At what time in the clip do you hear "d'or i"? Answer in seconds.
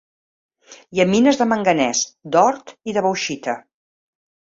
2.37-2.97